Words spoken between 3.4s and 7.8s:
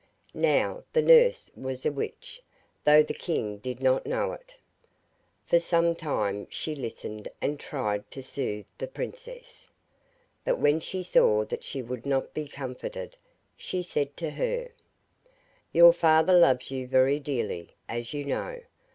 did not know it. For some time she listened and